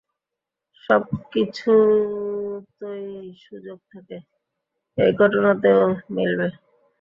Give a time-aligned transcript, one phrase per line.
[0.83, 2.25] সবকিছুতই
[3.43, 4.17] সুযোগ থাকে,
[4.97, 5.81] এই ঘটনাতেও
[6.15, 6.47] মিলবে।